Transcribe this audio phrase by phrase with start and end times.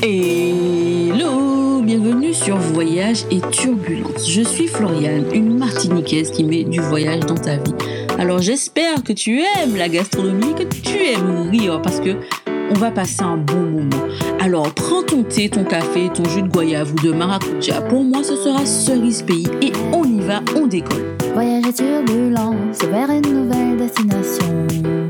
[0.00, 4.30] Hello, bienvenue sur Voyage et Turbulence.
[4.30, 7.74] Je suis Floriane, une Martiniquaise qui met du voyage dans ta vie.
[8.16, 12.16] Alors j'espère que tu aimes la gastronomie, que tu aimes rire parce que
[12.70, 14.06] on va passer un bon moment.
[14.38, 17.80] Alors prends ton thé, ton café, ton jus de goyave ou de maracuja.
[17.82, 21.16] Pour moi, ce sera cerise pays et on y va, on décolle.
[21.34, 25.01] Voyage et turbulence vers une nouvelle destination.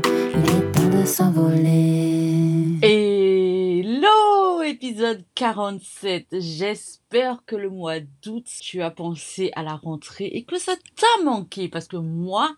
[5.13, 6.27] Épisode 47.
[6.39, 11.23] J'espère que le mois d'août, tu as pensé à la rentrée et que ça t'a
[11.23, 12.55] manqué parce que moi,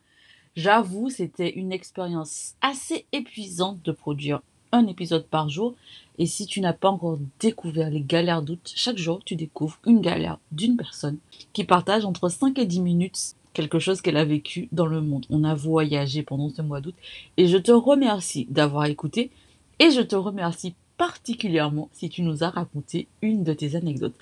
[0.56, 4.42] j'avoue, c'était une expérience assez épuisante de produire
[4.72, 5.76] un épisode par jour.
[6.18, 10.00] Et si tu n'as pas encore découvert les galères d'août, chaque jour, tu découvres une
[10.00, 11.18] galère d'une personne
[11.52, 15.26] qui partage entre 5 et 10 minutes quelque chose qu'elle a vécu dans le monde.
[15.30, 16.96] On a voyagé pendant ce mois d'août
[17.36, 19.32] et je te remercie d'avoir écouté
[19.80, 24.16] et je te remercie particulièrement si tu nous as raconté une de tes anecdotes.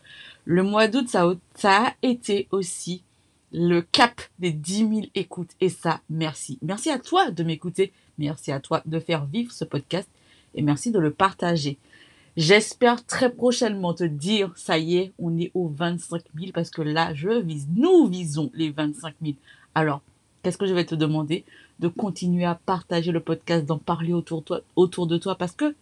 [0.45, 1.29] Le mois d'août, ça,
[1.63, 3.03] a- été aussi
[3.51, 6.57] le cap des 10 000 écoutes et ça, merci.
[6.61, 10.09] Merci à toi de m'écouter, merci à toi de faire vivre ce podcast
[10.55, 11.77] et merci de le partager.
[12.35, 16.81] J'espère très prochainement te dire, ça y est, on est aux 25 000 parce que
[16.81, 19.35] là, je vise, nous visons les 25 000.
[19.75, 20.01] Alors,
[20.41, 21.45] qu'est-ce que je vais te demander?
[21.79, 24.41] De continuer à partager le podcast, d'en parler autour
[25.07, 25.75] de toi parce que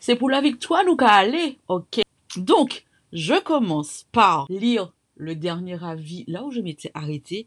[0.00, 2.00] c'est pour la victoire, nous qu'à aller, ok
[2.36, 7.46] Donc, je commence par lire le dernier avis là où je m'étais arrêtée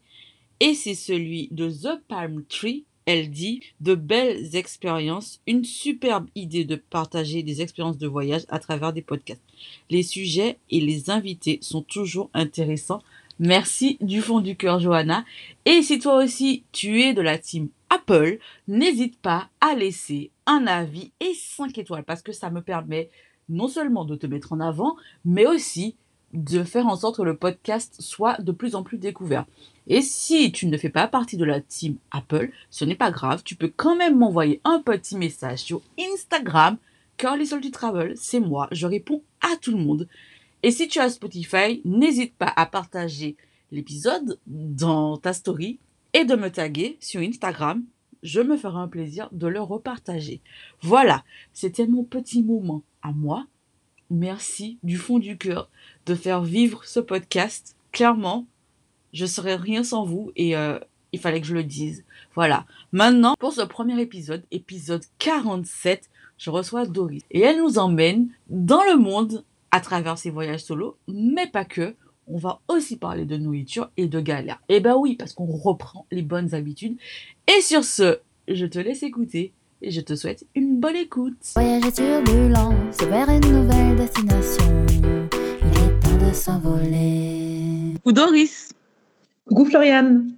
[0.60, 2.84] et c'est celui de The Palm Tree.
[3.04, 8.60] Elle dit de belles expériences, une superbe idée de partager des expériences de voyage à
[8.60, 9.42] travers des podcasts.
[9.90, 13.02] Les sujets et les invités sont toujours intéressants.
[13.38, 15.24] Merci du fond du cœur, Johanna.
[15.64, 20.66] Et si toi aussi tu es de la team Apple, n'hésite pas à laisser un
[20.66, 23.10] avis et 5 étoiles parce que ça me permet
[23.48, 25.96] non seulement de te mettre en avant, mais aussi
[26.32, 29.44] de faire en sorte que le podcast soit de plus en plus découvert.
[29.86, 33.42] Et si tu ne fais pas partie de la team Apple, ce n'est pas grave,
[33.44, 36.78] tu peux quand même m'envoyer un petit message sur Instagram,
[37.18, 40.08] Curly Salty Travel, c'est moi, je réponds à tout le monde.
[40.62, 43.36] Et si tu as Spotify, n'hésite pas à partager
[43.72, 45.80] l'épisode dans ta story
[46.12, 47.84] et de me taguer sur Instagram.
[48.22, 50.40] Je me ferai un plaisir de le repartager.
[50.80, 53.46] Voilà, c'était mon petit moment à moi.
[54.10, 55.68] Merci du fond du cœur
[56.06, 57.76] de faire vivre ce podcast.
[57.90, 58.46] Clairement,
[59.12, 60.78] je serais rien sans vous et euh,
[61.12, 62.04] il fallait que je le dise.
[62.34, 62.66] Voilà.
[62.92, 66.08] Maintenant, pour ce premier épisode, épisode 47,
[66.38, 70.98] je reçois Doris et elle nous emmène dans le monde à travers ses voyages solo,
[71.08, 71.96] mais pas que.
[72.28, 74.62] On va aussi parler de nourriture et de galères.
[74.68, 76.96] Et ben oui, parce qu'on reprend les bonnes habitudes.
[77.48, 81.36] Et sur ce, je te laisse écouter et je te souhaite une bonne écoute.
[81.54, 84.86] Voyage et turbulence vers une nouvelle destination.
[84.92, 87.94] Il est temps de s'envoler.
[87.96, 88.72] Coucou Doris,
[89.48, 90.32] Coucou Floriane.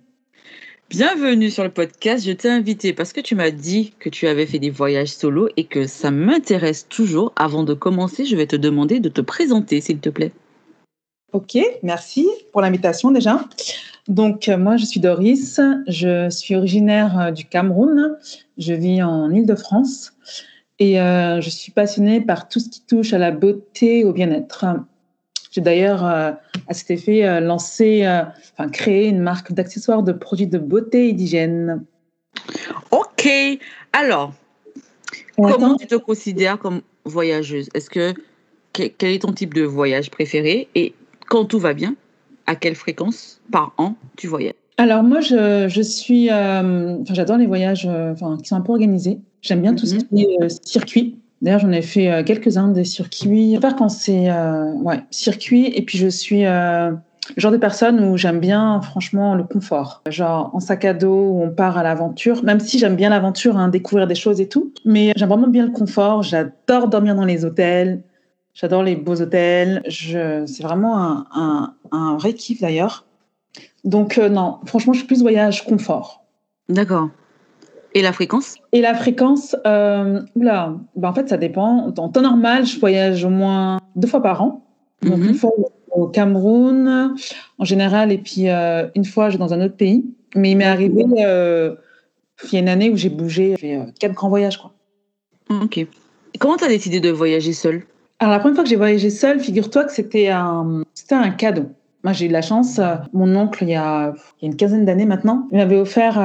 [0.91, 2.25] Bienvenue sur le podcast.
[2.25, 5.49] Je t'ai invité parce que tu m'as dit que tu avais fait des voyages solo
[5.57, 7.33] et que ça m'intéresse toujours.
[7.37, 10.33] Avant de commencer, je vais te demander de te présenter, s'il te plaît.
[11.33, 13.45] Ok, merci pour l'invitation déjà.
[14.07, 18.17] Donc euh, moi je suis Doris, je suis originaire euh, du Cameroun,
[18.59, 20.13] je vis en Île-de-France
[20.79, 24.67] et euh, je suis passionnée par tout ce qui touche à la beauté au bien-être.
[25.55, 26.33] J'ai d'ailleurs euh,
[26.67, 28.23] à cet effet euh, lancé, euh,
[28.59, 31.85] enfin créé une marque d'accessoires de produits de beauté et d'hygiène.
[32.91, 33.29] Ok,
[33.93, 34.33] alors,
[35.37, 37.69] comment tu te considères comme voyageuse?
[37.73, 38.15] Est-ce que
[38.73, 40.67] que- quel est ton type de voyage préféré?
[40.75, 40.93] Et
[41.29, 41.95] quand tout va bien,
[42.49, 44.55] à quelle fréquence par an tu voyages?
[44.77, 48.73] Alors moi, je, je suis, euh, j'adore les voyages, euh, enfin, qui sont un peu
[48.73, 49.21] organisés.
[49.41, 51.21] J'aime bien tout ce qui est euh, circuit.
[51.45, 53.55] D'ailleurs, j'en ai fait euh, quelques-uns des circuits.
[53.55, 55.67] Je préfère quand c'est, euh, ouais, circuit.
[55.67, 60.03] Et puis je suis euh, le genre de personne où j'aime bien, franchement, le confort.
[60.09, 62.43] Genre en sac à dos où on part à l'aventure.
[62.45, 64.73] Même si j'aime bien l'aventure, hein, découvrir des choses et tout.
[64.87, 66.23] Mais j'aime vraiment bien le confort.
[66.23, 68.03] J'adore dormir dans les hôtels.
[68.55, 69.83] J'adore les beaux hôtels.
[69.87, 73.05] Je, c'est vraiment un, un, vrai kiff d'ailleurs.
[73.85, 76.25] Donc non, franchement, je suis plus voyage confort.
[76.71, 77.11] D'accord.
[77.95, 78.57] Et la fréquence?
[78.73, 81.93] Et la fréquence, euh, oula, bah, en fait, ça dépend.
[81.97, 84.65] En temps normal, je voyage au moins deux fois par an.
[85.03, 85.29] Donc, Mhm.
[85.29, 85.53] une fois
[85.93, 87.15] au Cameroun,
[87.59, 90.05] en général, et puis euh, une fois, je vais dans un autre pays.
[90.35, 91.77] Mais il m'est arrivé, euh,
[92.43, 94.73] il y a une année où j'ai bougé, j'ai fait euh, quatre grands voyages, quoi.
[95.63, 95.79] Ok.
[95.79, 95.89] Et
[96.41, 97.85] Comment tu as décidé de voyager seule?
[98.19, 100.83] Alors, la première fois que j'ai voyagé seule, figure-toi que c'était un,
[101.13, 101.67] un cadeau.
[102.03, 102.81] Moi, j'ai eu de la chance.
[102.81, 105.77] euh, Mon oncle, il y a, il y a une quinzaine d'années maintenant, il m'avait
[105.79, 106.19] offert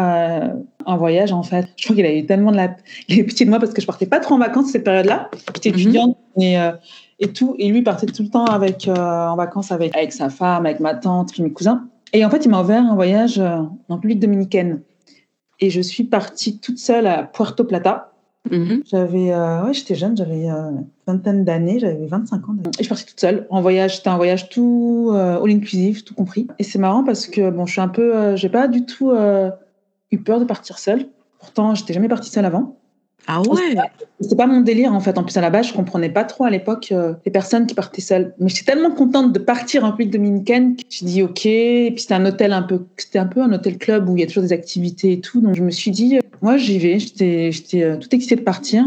[0.86, 1.68] en voyage en fait.
[1.78, 2.76] Je crois qu'il a eu tellement de la,
[3.08, 5.30] il est petit de moi parce que je partais pas trop en vacances cette période-là.
[5.56, 6.72] J'étais étudiante et, euh,
[7.20, 10.14] et tout, et lui il partait tout le temps avec euh, en vacances avec avec
[10.14, 11.88] sa femme, avec ma tante, puis mes cousins.
[12.14, 14.82] Et en fait, il m'a ouvert un voyage euh, en République dominicaine.
[15.60, 18.14] Et je suis partie toute seule à Puerto Plata.
[18.50, 18.82] Mhm.
[18.90, 22.56] J'avais, euh, ouais, j'étais jeune, j'avais une vingtaine d'années, j'avais 25 ans.
[22.66, 23.98] Et je suis partie toute seule en voyage.
[23.98, 26.48] C'était un voyage tout all inclusive, tout compris.
[26.58, 29.12] Et c'est marrant parce que bon, je suis un peu, j'ai pas du tout
[30.12, 31.08] eu peur de partir seule.
[31.40, 32.80] Pourtant, j'étais jamais partie seule avant.
[33.28, 33.76] Ah ouais.
[34.22, 35.18] C'est pas mon délire en fait.
[35.18, 37.76] En plus, à la base, je comprenais pas trop à l'époque euh, les personnes qui
[37.76, 38.34] partaient seules.
[38.40, 41.46] Mais j'étais tellement contente de partir en République dominicaine que j'ai dit ok.
[41.46, 44.22] Et puis c'était un hôtel un peu, c'était un peu un hôtel club où il
[44.22, 45.42] y a toujours des activités et tout.
[45.42, 46.98] Donc je me suis dit, euh, moi j'y vais.
[46.98, 48.86] J'étais, j'étais euh, toute excitée de partir.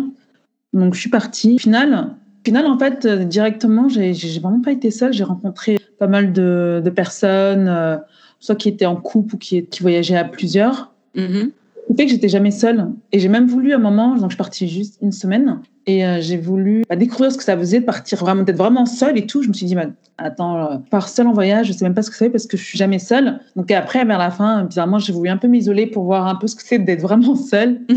[0.73, 1.55] Donc je suis partie.
[1.55, 5.13] Au final, en fait, directement, j'ai, j'ai vraiment pas été seule.
[5.13, 8.01] J'ai rencontré pas mal de, de personnes,
[8.41, 10.92] soit qui étaient en couple ou qui, qui voyageaient à plusieurs.
[11.14, 12.91] Ce qui fait que j'étais jamais seule.
[13.11, 16.06] Et j'ai même voulu à un moment, donc je suis partie juste une semaine, et
[16.06, 19.19] euh, j'ai voulu bah, découvrir ce que ça faisait de partir vraiment, d'être vraiment seule
[19.19, 19.43] et tout.
[19.43, 19.87] Je me suis dit, bah,
[20.17, 22.56] attends, euh, part seule en voyage, je sais même pas ce que c'est parce que
[22.56, 23.41] je suis jamais seule.
[23.56, 26.47] Donc après, vers la fin, bizarrement, j'ai voulu un peu m'isoler pour voir un peu
[26.47, 27.81] ce que c'est d'être vraiment seule.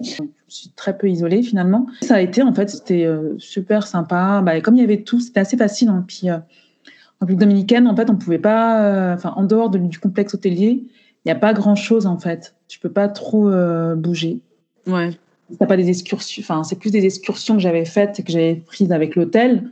[0.00, 1.86] Je suis très peu isolée finalement.
[2.02, 4.40] Ça a été en fait, c'était euh, super sympa.
[4.42, 5.88] Bah, et comme il y avait tout, c'était assez facile.
[5.88, 6.04] Hein.
[6.06, 9.98] Puis euh, en République dominicaine, en fait, on pouvait pas, enfin en dehors de- du
[9.98, 10.84] complexe hôtelier,
[11.24, 12.54] il n'y a pas grand chose en fait.
[12.68, 14.40] Tu peux pas trop euh, bouger.
[14.86, 15.10] Ouais.
[15.58, 18.56] T'as pas des excursions, enfin c'est plus des excursions que j'avais faites et que j'avais
[18.56, 19.70] prises avec l'hôtel.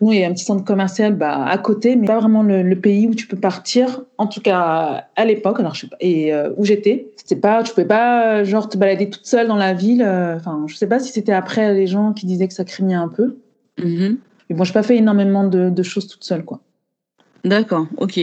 [0.00, 2.62] Nous, il y a un petit centre commercial bah, à côté, mais pas vraiment le,
[2.62, 4.02] le pays où tu peux partir.
[4.18, 7.62] En tout cas, à l'époque, alors je sais pas, et euh, où j'étais, c'était pas,
[7.62, 10.02] tu pouvais pas genre te balader toute seule dans la ville.
[10.02, 12.94] euh, Enfin, je sais pas si c'était après les gens qui disaient que ça craignait
[12.94, 13.38] un peu.
[13.82, 14.18] Mhm.
[14.50, 16.60] Mais bon, j'ai pas fait énormément de, de choses toute seule, quoi.
[17.44, 18.20] D'accord, ok.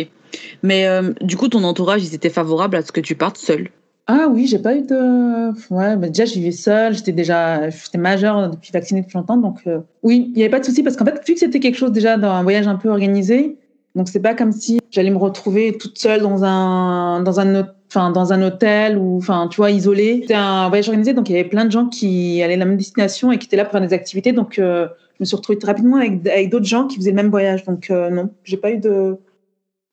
[0.62, 3.70] Mais euh, du coup, ton entourage, ils étaient favorables à ce que tu partes seule.
[4.08, 5.52] Ah oui, j'ai pas eu de.
[5.74, 6.94] Ouais, déjà, j'y vivais seule.
[6.94, 7.70] J'étais déjà.
[7.96, 9.38] Majeure depuis vaccinée depuis longtemps.
[9.38, 11.62] Donc, euh, oui, il n'y avait pas de souci parce qu'en fait, vu que c'était
[11.62, 13.58] quelque chose déjà dans un voyage un peu organisé,
[13.96, 18.12] donc c'est pas comme si j'allais me retrouver toute seule dans un, dans un, enfin,
[18.12, 20.20] dans un hôtel ou, enfin, tu vois, isolée.
[20.22, 22.66] C'était un voyage organisé, donc il y avait plein de gens qui allaient à la
[22.66, 24.34] même destination et qui étaient là pour faire des activités.
[24.34, 24.88] Donc, euh,
[25.18, 27.64] je me suis retrouvée rapidement avec, d'autres gens qui faisaient le même voyage.
[27.64, 29.18] Donc, non, j'ai pas eu de,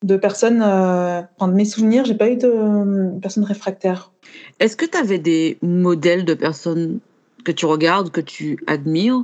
[0.02, 0.62] de personnes.
[0.62, 4.12] Euh, enfin, de mes souvenirs, j'ai pas eu de euh, personnes réfractaires.
[4.58, 7.00] Est-ce que tu avais des modèles de personnes
[7.44, 9.22] que tu regardes, que tu admires,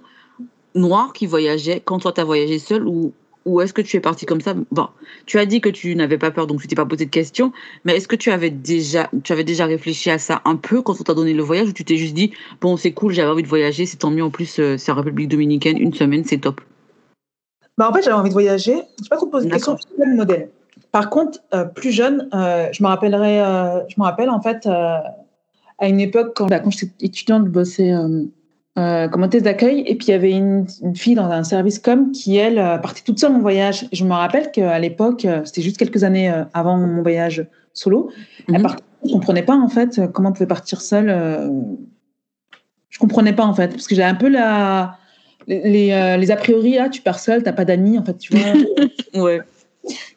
[0.75, 3.13] noires qui voyageaient quand toi tu as voyagé seule ou,
[3.45, 4.55] ou est-ce que tu es partie comme ça?
[4.71, 4.89] Bon,
[5.27, 7.53] tu as dit que tu n'avais pas peur donc tu t'es pas posé de questions,
[7.85, 10.99] mais est-ce que tu avais déjà tu avais déjà réfléchi à ça un peu quand
[11.01, 13.43] on t'a donné le voyage ou tu t'es juste dit bon c'est cool j'avais envie
[13.43, 16.39] de voyager c'est tant mieux en plus euh, c'est en République dominicaine une semaine c'est
[16.39, 16.61] top?
[17.79, 18.73] Bah, en fait, j'avais envie de voyager.
[18.73, 20.49] Je n'ai pas trop posé de questions, le modèle.
[20.93, 24.67] Par contre, euh, plus jeune, euh, je me rappellerai, euh, je me rappelle en fait
[24.67, 29.95] à une époque quand, bah, quand j'étais étudiante, je bossais euh, comme hôtesse d'accueil et
[29.95, 33.19] puis il y avait une, une fille dans un service com qui elle partait toute
[33.19, 33.85] seule en voyage.
[33.93, 38.11] Et je me rappelle qu'à l'époque, c'était juste quelques années avant mon voyage solo,
[38.49, 38.63] elle Mhm.
[38.63, 41.09] partait, je comprenais pas en fait comment on pouvait partir seule.
[42.89, 44.97] je comprenais pas en fait parce que j'avais un peu la
[45.47, 48.35] les, les, les a priori, ah, tu pars seule, t'as pas d'amis, en fait, tu
[48.35, 48.53] vois.
[49.15, 49.41] Ouais.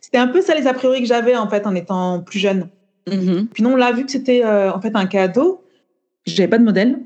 [0.10, 2.68] C'était un peu ça les a priori que j'avais en fait en étant plus jeune.
[3.08, 3.48] Mhm.
[3.54, 5.64] Puis non, là, vu que c'était euh, en fait un cadeau,
[6.26, 7.00] j'avais pas de modèle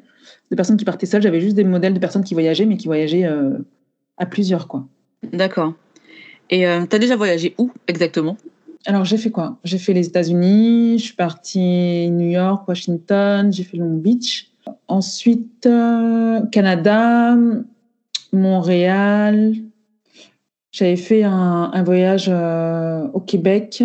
[0.49, 2.87] de personnes qui partaient seules, j'avais juste des modèles de personnes qui voyageaient, mais qui
[2.87, 3.57] voyageaient euh,
[4.17, 4.87] à plusieurs, quoi.
[5.33, 5.73] D'accord.
[6.49, 8.37] Et euh, tu as déjà voyagé où exactement?
[8.85, 9.57] Alors, j'ai fait quoi?
[9.65, 14.49] J'ai fait les États-Unis, je suis partie New York, Washington, j'ai fait Long Beach.
[14.87, 17.35] Ensuite, euh, Canada,
[18.31, 19.55] Montréal.
[20.73, 23.83] J'avais fait un, voyage euh, au Québec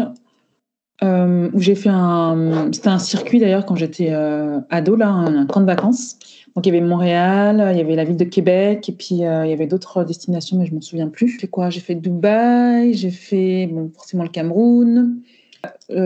[1.04, 2.70] euh, où j'ai fait un.
[2.72, 6.18] C'était un circuit d'ailleurs quand j'étais euh, ado, là, un, un camp de vacances.
[6.56, 9.18] Donc il y avait Montréal, il y avait la ville de Québec et puis il
[9.18, 11.28] y avait d'autres destinations, mais je m'en souviens plus.
[11.28, 11.68] J'ai fait quoi?
[11.68, 15.20] J'ai fait Dubaï, j'ai fait bon, forcément le Cameroun,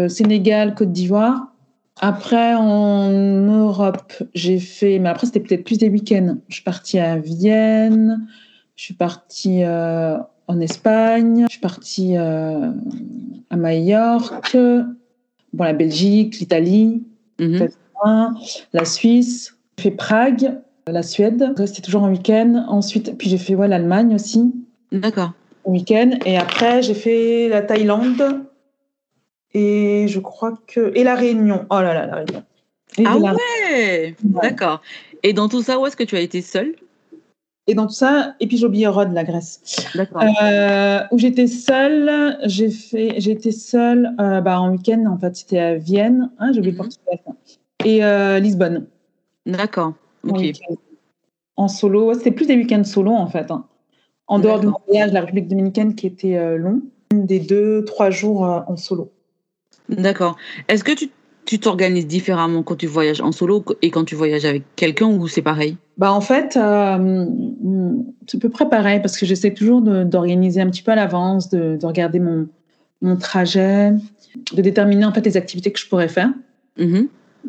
[0.09, 1.55] Sénégal, Côte d'Ivoire.
[2.01, 6.39] Après, en Europe, j'ai fait, mais après, c'était peut-être plus des week-ends.
[6.49, 8.27] Je suis partie à Vienne,
[8.77, 9.63] je suis partie
[10.49, 12.71] en Espagne, je suis partie euh,
[13.51, 14.57] à Majorque,
[15.53, 17.03] bon, la Belgique, l'Italie,
[17.39, 17.69] Mhm.
[18.73, 21.53] la Suisse, j'ai fait Prague, la Suède.
[21.67, 22.65] C'était toujours en week-end.
[22.69, 24.53] Ensuite, puis j'ai fait ouais, l'Allemagne aussi,
[24.91, 25.33] D'accord.
[25.65, 26.11] en week-end.
[26.27, 28.45] Et après, j'ai fait la Thaïlande.
[29.55, 30.93] Et je crois que.
[30.97, 31.67] Et la Réunion.
[31.71, 32.43] Oh là là, la Réunion.
[32.99, 34.81] Et, Ah la- ouais D'accord.
[35.23, 36.75] Et dans tout ça, où est-ce que tu as été seule?
[37.67, 39.61] Et dans tout ça, et puis j'ai oublié Rhodes, la Grèce.
[39.95, 40.23] D'accord.
[40.43, 45.59] Euh, où j'étais seule, j'ai fait, j'étais seule euh, bah, en week-end, en fait, c'était
[45.59, 46.31] à Vienne.
[46.39, 46.85] Hein, j'ai oublié le Mhm.
[46.85, 47.19] Portugal.
[47.85, 48.87] et euh, Lisbonne.
[49.47, 49.95] D'accord.
[51.57, 52.15] en solo.
[52.15, 53.51] C'était plus des week-ends solo en fait.
[53.51, 53.67] hein.
[54.29, 56.81] En dehors de mon voyage, la République dominicaine qui était euh, long,
[57.13, 59.13] des deux, trois jours en solo.
[59.89, 60.37] D'accord.
[60.69, 61.11] Est-ce que tu
[61.45, 65.29] tu t'organises différemment quand tu voyages en solo et quand tu voyages avec quelqu'un ou
[65.29, 65.77] c'est pareil?
[65.99, 67.27] Bah en fait, euh,
[68.27, 71.51] c'est à peu près pareil parce que j'essaie toujours d'organiser un petit peu à l'avance,
[71.51, 72.49] de, de regarder mon,
[73.03, 73.93] mon trajet,
[74.55, 76.33] de déterminer en fait les activités que je pourrais faire.
[76.79, 77.09] Mhm.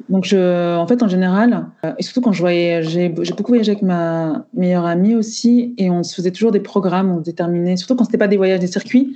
[0.10, 3.74] Donc, je, en fait, en général, euh, et surtout quand je voyageais, j'ai beaucoup voyagé
[3.74, 7.96] avec ma meilleure amie aussi, et on se faisait toujours des programmes, on déterminait, surtout
[7.96, 9.16] quand c'était pas des voyages des circuits,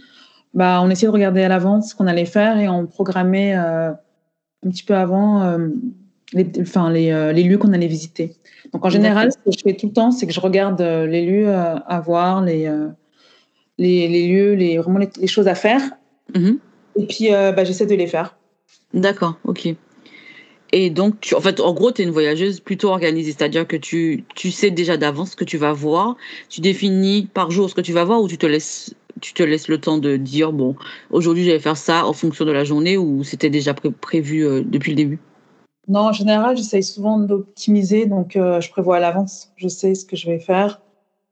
[0.53, 3.91] bah, on essayait de regarder à l'avance ce qu'on allait faire et on programmait euh,
[4.65, 5.69] un petit peu avant euh,
[6.33, 8.33] les, enfin, les, euh, les lieux qu'on allait visiter.
[8.73, 11.05] Donc, en général, ce que je fais tout le temps, c'est que je regarde euh,
[11.07, 12.69] les lieux à voir, les,
[13.77, 15.81] les, les lieux, les, vraiment les, les choses à faire,
[16.35, 16.59] Mhm.
[16.97, 18.35] et puis euh, bah, j'essaie de les faire.
[18.93, 19.69] D'accord, ok.
[20.73, 23.77] Et donc, tu, en fait, en gros, tu es une voyageuse plutôt organisée, c'est-à-dire que
[23.77, 26.17] tu, tu sais déjà d'avance ce que tu vas voir,
[26.49, 29.43] tu définis par jour ce que tu vas voir ou tu te laisses, tu te
[29.43, 30.75] laisses le temps de dire, bon,
[31.09, 34.45] aujourd'hui, je vais faire ça en fonction de la journée ou c'était déjà pré- prévu
[34.45, 35.19] euh, depuis le début?
[35.87, 39.51] Non, en général, j'essaye souvent d'optimiser, donc euh, je prévois à l'avance.
[39.55, 40.81] Je sais ce que je vais faire.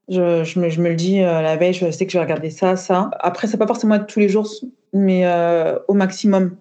[0.07, 2.23] Je, je me, je me le dis euh, la veille, je sais que je vais
[2.23, 3.09] regarder ça, ça.
[3.19, 4.49] Après, c'est pas forcément tous les jours,
[4.93, 5.25] mais
[5.87, 6.55] au maximum.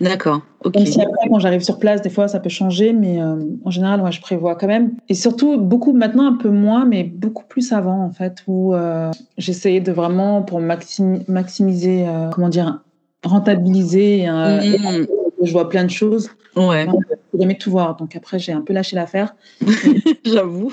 [0.00, 0.74] D'accord, ok.
[0.74, 3.70] Même si après, quand j'arrive sur place, des fois, ça peut changer, mais euh, en
[3.70, 4.92] général, ouais, je prévois quand même.
[5.08, 9.10] Et surtout, beaucoup maintenant, un peu moins, mais beaucoup plus avant, en fait, où euh,
[9.38, 12.80] j'essayais de vraiment, pour maximi- maximiser, euh, comment dire,
[13.22, 14.26] rentabiliser.
[14.26, 15.06] Mhm.
[15.42, 16.30] je vois plein de choses.
[16.56, 16.86] Ouais,
[17.32, 17.96] Je jamais tout voir.
[17.96, 19.34] Donc après, j'ai un peu lâché l'affaire.
[20.24, 20.72] j'avoue.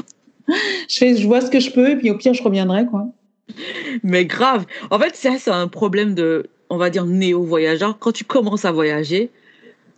[0.90, 3.08] Je, fais, je vois ce que je peux, et puis au pire, je reviendrai, quoi.
[4.04, 4.66] Mais grave.
[4.90, 8.00] En fait, ça, c'est un problème de, on va dire, néo-voyageur.
[8.00, 9.30] Quand tu commences à voyager,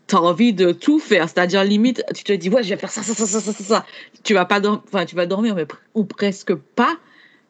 [0.07, 1.29] tu as envie de tout faire.
[1.29, 3.85] C'est-à-dire, limite, tu te dis, ouais, je vais faire ça, ça, ça, ça, ça, ça.
[4.23, 6.97] Tu vas pas dormir, enfin, tu vas dormir, mais pr- ou presque pas,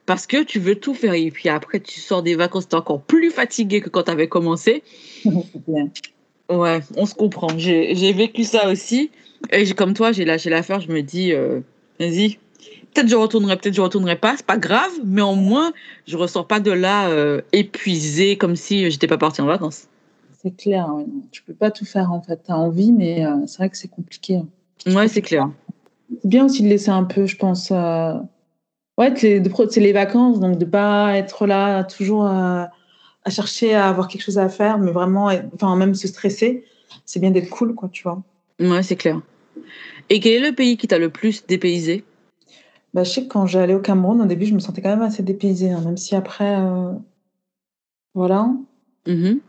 [0.05, 1.13] parce que tu veux tout faire.
[1.13, 4.11] Et puis après, tu sors des vacances, tu es encore plus fatigué que quand tu
[4.11, 4.83] avais commencé.
[6.49, 7.47] Ouais, on se comprend.
[7.57, 9.09] J'ai vécu ça aussi.
[9.51, 10.81] Et comme toi, j'ai lâché l'affaire.
[10.81, 11.61] Je me dis, euh,
[11.99, 12.37] vas-y,
[12.93, 14.35] peut-être je retournerai, peut-être je retournerai pas.
[14.37, 15.73] C'est pas grave, mais au moins,
[16.07, 19.87] je ressors pas de là euh, épuisée comme si j'étais pas partie en vacances.
[20.41, 22.41] C'est clair, ouais, tu peux pas tout faire en fait.
[22.45, 24.41] Tu as envie, mais euh, c'est vrai que c'est compliqué.
[24.85, 25.49] Ouais, c'est clair.
[26.21, 27.71] C'est bien aussi de laisser un peu, je pense.
[27.71, 28.13] euh,
[28.97, 32.63] Ouais, c'est les vacances, donc de pas être là toujours euh,
[33.23, 36.63] à chercher à avoir quelque chose à faire, mais vraiment, enfin, même se stresser.
[37.05, 38.21] C'est bien d'être cool, quoi, tu vois.
[38.59, 39.19] Ouais, c'est clair.
[40.09, 42.03] Et quel est le pays qui t'a le plus dépaysé?
[42.93, 45.01] Bah, je sais que quand j'allais au Cameroun, au début, je me sentais quand même
[45.01, 46.91] assez dépaysée, hein, même si après, euh,
[48.13, 48.51] voilà.
[49.07, 49.39] Mhm.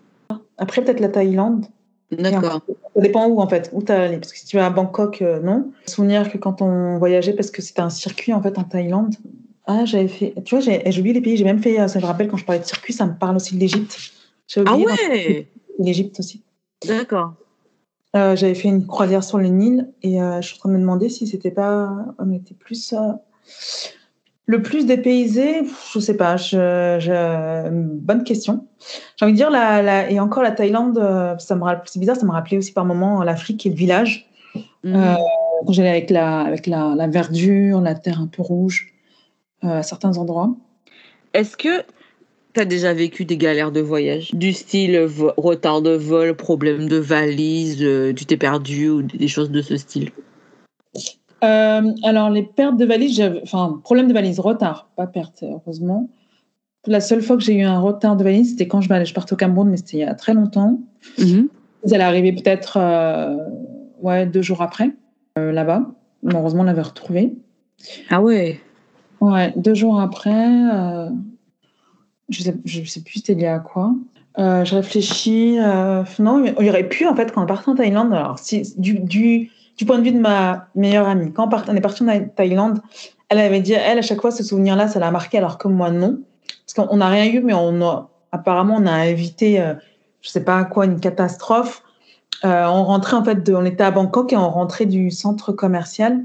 [0.57, 1.67] Après, peut-être la Thaïlande.
[2.11, 2.61] D'accord.
[2.95, 4.19] Ça dépend où en fait, où t'as allé.
[4.19, 5.73] Parce que si tu vas à Bangkok, euh, non.
[5.87, 9.15] Souvenir que quand on voyageait, parce que c'était un circuit en fait en Thaïlande.
[9.67, 10.35] Ah, j'avais fait.
[10.45, 11.37] Tu vois, j'ai oublié les pays.
[11.37, 11.81] J'ai même fait.
[11.81, 13.99] euh, Ça me rappelle quand je parlais de circuit, ça me parle aussi de l'Égypte.
[14.65, 15.49] Ah ouais
[15.79, 16.43] l'Égypte aussi.
[16.87, 17.35] D'accord.
[18.15, 20.75] Euh, j'avais fait une croisière sur le Nil et euh, je suis en train de
[20.75, 21.91] me demander si c'était pas.
[22.19, 22.95] On était plus.
[24.47, 26.37] Le plus dépaysé, je sais pas.
[26.37, 28.67] Je, je- Bonne question.
[29.17, 31.99] J'ai envie de dire la, la- et encore la Thaïlande, euh, ça me rapp- c'est
[31.99, 34.29] bizarre, ça me rappelait aussi par moments l'Afrique et le village.
[34.85, 35.15] Euh,
[35.67, 38.93] quand j'allais avec, la, avec la, la verdure, la terre un peu rouge,
[39.65, 40.55] euh, à certains endroits.
[41.33, 41.83] Est-ce que
[42.53, 44.35] tu as déjà vécu des galères de voyage?
[44.35, 45.09] Du style
[45.39, 49.79] retard de vol, problème de valise, euh, tu t'es perdu ou des choses de ce
[49.79, 50.11] style?
[51.45, 56.09] Euh, alors, les pertes de valises, j'avais- enfin, problème de valise, retard, pas perte, heureusement.
[56.87, 59.33] La seule fois que j'ai eu un retard de valise, c'était quand je, je partais
[59.33, 60.81] au Cameroun, mais c'était il y a très longtemps.
[61.19, 61.49] Mhm.
[61.91, 63.37] Elle est arrivée peut-être euh,
[64.01, 64.91] ouais, deux jours après,
[65.39, 65.87] euh, là-bas.
[66.25, 67.35] Heureusement, on l'avait retrouvée.
[68.11, 68.61] Ah ouais
[69.21, 70.47] Ouais, deux jours après,
[72.29, 73.95] je sais, je sais plus c'était lié à quoi.
[74.37, 75.57] Je réfléchis.
[76.19, 78.99] non, il y aurait pu, en fait, quand on partait en Thaïlande, alors, si, du,
[79.01, 82.81] du, du point de vue de ma meilleure amie, quand on, est parti en Thaïlande,
[83.29, 85.91] elle avait dit, elle, à chaque fois, ce souvenir-là, ça l'a marqué, alors que moi,
[85.91, 86.21] non.
[86.67, 89.75] Parce qu'on n'a rien eu, mais on a, apparemment, on a évité, euh,
[90.23, 91.83] je sais pas quoi, une catastrophe.
[92.45, 95.53] Euh, on rentrait, en fait, de, on était à Bangkok et on rentrait du centre
[95.53, 96.25] commercial.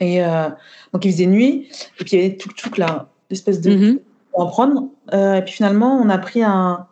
[0.00, 0.48] Et euh,
[0.92, 1.68] donc, il faisait nuit.
[2.00, 3.70] Et puis, il y avait tout tuk là, l'espèce de.
[3.70, 3.98] Mhm.
[4.30, 4.88] pour en prendre.
[5.12, 6.86] Euh, et puis, finalement, on a pris un.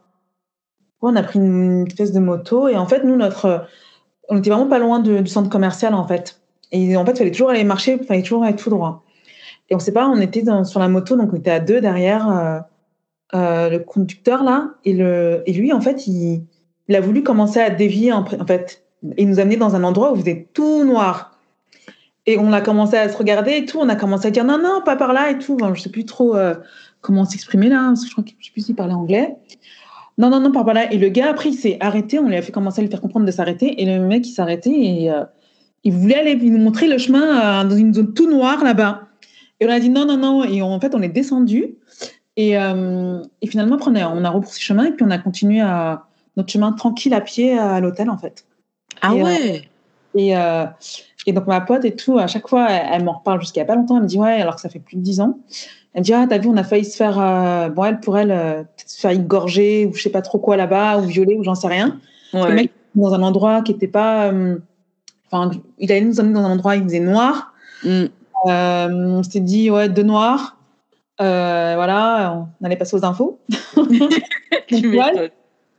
[1.00, 2.68] on a pris une espèce de moto.
[2.68, 3.66] Et en fait, nous, notre.
[4.28, 6.40] On était vraiment pas loin du centre commercial, en fait.
[6.72, 9.04] Et en fait, il fallait toujours aller marcher, il fallait toujours aller tout droit.
[9.70, 12.28] Et on sait pas, on était sur la moto, donc on était à deux derrière
[12.28, 12.58] euh,
[13.34, 14.70] euh, le conducteur, là.
[14.84, 16.42] Et, lui, en fait, il,
[16.92, 18.84] a voulu commencer à dévier, en, en fait.
[19.16, 21.38] il nous amenait dans un endroit où il faisait tout noir.
[22.26, 23.78] Et on a commencé à se regarder et tout.
[23.78, 25.58] On a commencé à dire non, non, pas par là et tout.
[25.60, 26.54] Enfin, je sais plus trop euh,
[27.00, 29.36] comment s'exprimer là, parce que je crois que je sais plus s'il parlait anglais.
[30.16, 30.92] Non, non, non, par là.
[30.92, 32.18] Et le gars, après, il s'est arrêté.
[32.18, 33.82] On lui a fait commencer à lui faire comprendre de s'arrêter.
[33.82, 35.24] Et le mec, il arrêté et euh,
[35.82, 39.02] il voulait aller nous montrer le chemin euh, dans une zone tout noire là-bas.
[39.60, 40.44] Et on a dit non, non, non.
[40.44, 41.76] Et en fait, on est descendu.
[42.36, 45.18] Et, euh, et finalement, après, on a, on a repoussé chemin et puis on a
[45.18, 46.04] continué à
[46.36, 48.44] notre chemin tranquille à pied à l'hôtel, en fait.
[49.02, 49.68] Ah Et, ouais.
[50.16, 50.32] Et,
[51.26, 53.74] et donc, ma pote et tout, à chaque fois, elle, elle m'en reparle a pas
[53.74, 53.96] longtemps.
[53.96, 55.38] Elle me dit, ouais, alors que ça fait plus de 10 ans.
[55.94, 58.18] Elle me dit, ah, t'as vu, on a failli se faire, euh, bon, elle, pour
[58.18, 61.36] elle, euh, peut-être se faire égorger ou je sais pas trop quoi là-bas, ou violer,
[61.36, 62.00] ou j'en sais rien.
[62.32, 62.48] Ouais.
[62.48, 64.32] Le mec, dans un endroit qui n'était pas.
[64.32, 64.58] euh,
[65.30, 67.54] Enfin, il allait nous emmener dans un endroit, il faisait noir.
[67.82, 68.04] Mm.
[68.44, 70.58] On s'était dit, ouais, de noir.
[71.20, 73.38] Euh, voilà, on allait passer aux infos.
[74.68, 75.32] Tu ouais.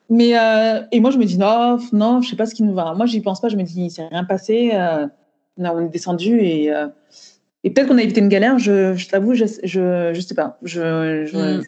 [0.09, 2.75] Mais euh, et moi je me dis non non je sais pas ce qui nous
[2.75, 2.93] va.
[2.93, 3.49] Moi j'y pense pas.
[3.49, 4.71] Je me dis il s'est rien passé.
[4.73, 5.07] Euh,
[5.57, 6.87] là, on est descendu et euh,
[7.65, 8.57] et peut-être qu'on a évité une galère.
[8.59, 10.57] Je, je t'avoue je, je je sais pas.
[10.63, 11.63] Je, je- Mm.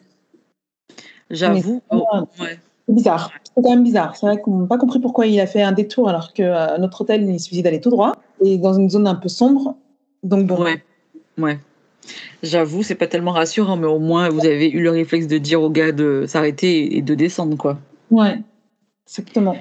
[1.30, 1.82] J'avoue.
[1.90, 2.06] Oh,
[2.40, 2.58] ouais.
[2.88, 3.30] c'est bizarre.
[3.44, 4.16] C'est quand même bizarre.
[4.16, 6.78] C'est vrai qu'on n'a pas compris pourquoi il a fait un détour alors que euh,
[6.78, 8.12] notre hôtel il suffisait d'aller tout droit
[8.42, 9.76] et dans une zone un peu sombre.
[10.22, 10.62] Donc bon.
[10.62, 10.82] Ouais.
[11.36, 11.58] Ouais.
[12.42, 15.60] J'avoue, c'est pas tellement rassurant, mais au moins vous avez eu le réflexe de dire
[15.60, 17.78] au gars de s'arrêter et de descendre, quoi.
[18.10, 18.38] Ouais.
[19.06, 19.56] Exactement.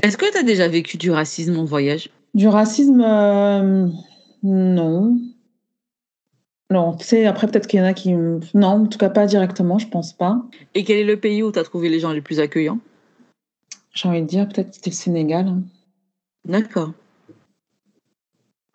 [0.00, 2.08] Est-ce que tu as déjà vécu du racisme en voyage?
[2.34, 3.88] Du racisme euh,
[4.44, 5.18] non.
[6.70, 8.12] Non, tu sais, après peut-être qu'il y en a qui...
[8.14, 10.40] Non, en tout cas pas directement, je pense pas.
[10.74, 12.78] Et quel est le pays où tu as trouvé les gens les plus accueillants?
[13.92, 15.48] J'ai envie de dire, peut-être que c'était le Sénégal.
[15.48, 15.62] hein.
[16.44, 16.92] D'accord.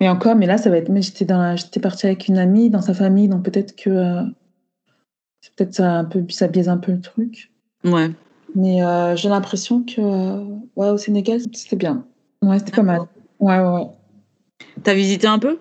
[0.01, 0.89] Mais encore, mais là, ça va être...
[0.89, 3.89] Mais j'étais dans la- j'étais partie avec une amie dans sa famille, donc peut-être que...
[3.89, 4.23] euh,
[5.39, 6.25] c'est Peut-être ça, un peu...
[6.29, 7.49] ça biaise un peu le truc.
[7.85, 8.11] Ouais.
[8.55, 10.01] Mais euh, j'ai l'impression que...
[10.01, 10.43] euh,
[10.75, 12.05] Ouais, au Sénégal, c'était bien.
[12.41, 12.99] Ouais, c'était pas mal.
[13.39, 13.87] Ouais, ouais, ouais.
[14.83, 15.59] T'as visité un peu?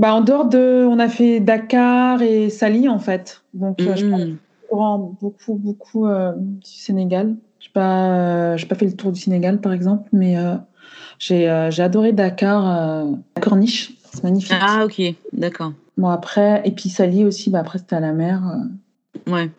[0.00, 0.86] Bah, en dehors de...
[0.88, 3.42] On a fait Dakar et Sali, en fait.
[3.52, 4.38] Donc, euh, je Mhm.
[4.70, 7.36] courant beaucoup, beaucoup euh, du Sénégal.
[7.58, 10.54] Je n'ai pas, euh, j'ai pas fait le tour du Sénégal, par exemple, mais euh,
[11.18, 12.64] j'ai j'ai adoré Dakar,
[13.36, 14.56] la corniche, c'est magnifique.
[14.58, 15.02] Ah, ok.
[15.34, 15.74] D'accord.
[15.98, 18.40] Bon, après, et puis Sali aussi, bah, après, c'était à la mer.
[19.26, 19.50] Ouais.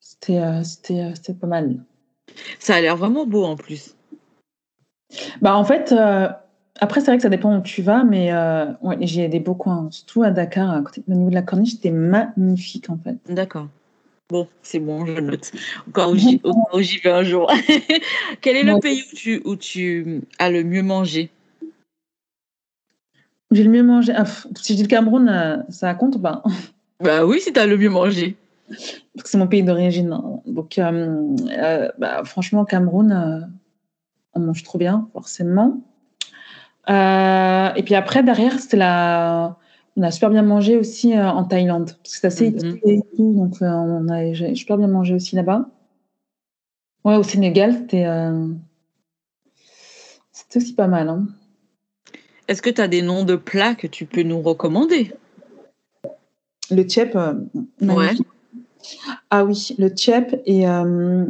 [0.00, 1.76] c'était c'était c'était pas mal.
[2.58, 3.94] Ça a l'air vraiment beau en plus.
[5.40, 5.94] Bah, en fait,
[6.80, 9.40] après, c'est vrai que ça dépend où tu vas, mais euh, ouais, j'y ai des
[9.40, 12.98] beaux coins, surtout à Dakar, à côté, au niveau de la corniche, c'était magnifique, en
[12.98, 13.16] fait.
[13.28, 13.68] D'accord.
[14.30, 15.50] Bon, c'est bon, je note.
[15.88, 17.50] Au cas où j'y au vais un jour.
[18.40, 18.80] Quel est le Ouais.
[18.80, 21.30] pays où tu, où tu as le mieux mangé?
[23.50, 24.12] J'ai le mieux mangé.
[24.14, 26.42] ah, pff, si je dis le Cameroun, euh, ça compte ou pas?
[27.02, 28.36] Bah oui, si tu as le mieux mangé.
[28.68, 30.12] parce que c'est mon pays d'origine.
[30.12, 30.42] hein.
[30.46, 33.40] Donc, euh, euh, bah, franchement, Cameroun, euh,
[34.34, 35.80] on mange trop bien, forcément.
[36.88, 39.56] Euh, et puis après, derrière, c'était la.
[39.96, 42.56] On a super bien mangé aussi euh, en Thaïlande, parce que c'est assez Mhm.
[42.56, 45.68] équipé et tout, donc euh, on a j'ai super bien mangé aussi là-bas.
[47.04, 48.48] Ouais, au Sénégal, c'était euh,
[50.32, 51.08] c'était aussi pas mal.
[51.08, 51.26] hein.
[52.48, 55.12] Est-ce que tu as des noms de plats que tu peux nous recommander?
[56.70, 57.34] Le tchèp, euh,
[57.80, 58.26] magnifique.
[59.28, 61.24] Ah oui, le tchèp et euh,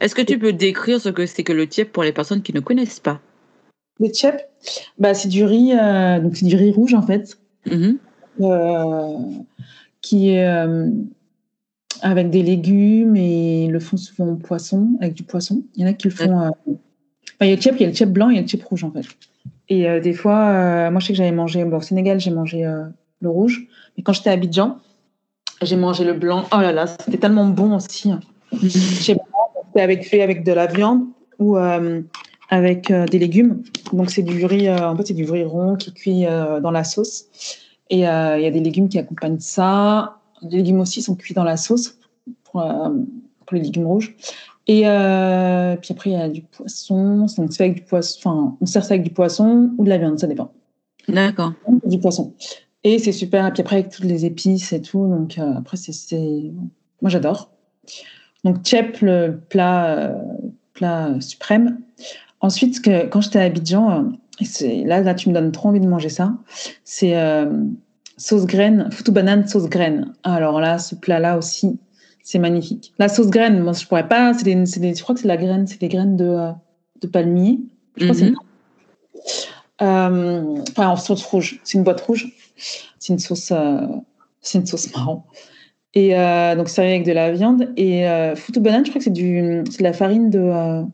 [0.00, 2.52] Est-ce que tu peux décrire ce que c'est que le tiep pour les personnes qui
[2.52, 3.20] ne connaissent pas?
[4.00, 4.50] Le tchèp,
[4.98, 7.38] bah, c'est du riz, euh, donc c'est du riz rouge en fait.
[7.70, 7.98] Mhm.
[8.42, 9.18] euh,
[10.02, 10.88] qui est euh,
[12.02, 15.62] avec des légumes et ils le font souvent au poisson, avec du poisson.
[15.74, 16.32] Il y en a qui le font.
[16.36, 16.52] enfin,
[17.40, 18.46] il y a le tchèp, il y a le tchèp blanc, il y a le
[18.46, 19.06] tchèp rouge en fait.
[19.68, 22.64] Et des fois, moi je sais que j'avais mangé, bon, au Sénégal j'ai mangé
[23.20, 24.78] le rouge, mais quand j'étais à Abidjan,
[25.62, 26.44] j'ai mangé le blanc.
[26.52, 28.12] Oh là là, c'était tellement bon aussi.
[28.12, 28.20] hein.
[28.62, 29.22] Je sais pas,
[29.66, 31.02] C'était avec, fait avec de la viande
[31.40, 32.00] ou euh,
[32.48, 33.62] avec euh, des légumes.
[33.92, 36.70] Donc c'est du riz, euh, en fait c'est du riz rond qui cuit euh, dans
[36.70, 37.26] la sauce.
[37.88, 40.18] Et il y a des légumes qui accompagnent ça.
[40.42, 41.98] Les légumes aussi sont cuits dans la sauce
[42.42, 44.16] pour, pour les légumes rouges.
[44.66, 47.26] Et puis après il y a du poisson.
[47.36, 48.18] Donc c'est avec du poisson.
[48.18, 50.50] Enfin, on sert ça avec du poisson ou de la viande, ça dépend.
[51.06, 51.52] D'accord.
[51.84, 52.34] Du poisson.
[52.82, 53.46] Et c'est super.
[53.46, 55.06] Et puis après avec toutes les épices et tout.
[55.06, 56.50] Donc après c'est,
[57.00, 57.52] moi j'adore.
[58.42, 60.12] Donc tchèp, le plat,
[60.74, 61.78] plat suprême.
[62.40, 64.04] Ensuite, que, quand j'étais à Abidjan,
[64.42, 66.34] euh, là, là, tu me donnes trop envie de manger ça.
[66.84, 67.50] C'est euh,
[68.18, 70.12] sauce graine, foutou banane sauce graine.
[70.22, 71.78] Alors là, ce plat-là aussi,
[72.22, 72.92] c'est magnifique.
[72.98, 74.32] La sauce graine, moi, je pourrais pas.
[74.34, 76.50] Des, des- je crois que c'est la graine, c'est des graines de, euh,
[77.00, 77.60] de palmier.
[77.96, 78.36] Je crois que c'est Mhm.
[79.82, 81.60] euh, enfin, en sauce rouge.
[81.64, 82.32] C'est une boîte rouge.
[82.98, 83.52] C'est une sauce,
[84.40, 85.22] c'est une sauce marron.
[85.94, 86.10] Et
[86.56, 87.72] donc, servi avec de la viande.
[87.76, 88.04] Et
[88.36, 90.84] foutou banane, je crois que c'est du, c'est de la farine de.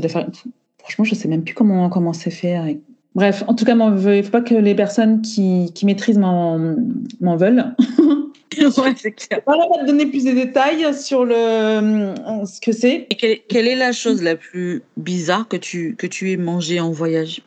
[0.00, 0.30] De la farine.
[0.78, 2.54] franchement, je sais même plus comment comment c'est fait.
[2.54, 2.80] avec-
[3.14, 7.74] Bref, en tout cas, il faut pas que les personnes qui, qui maîtrisent m'en veulent.
[8.58, 9.40] ouais, c'est clair.
[9.46, 13.06] Voilà, on va te donner plus de détails sur le euh, ce que c'est.
[13.10, 16.80] Et quelle, quelle est la chose la plus bizarre que tu, que tu aies mangée
[16.80, 17.42] en voyage?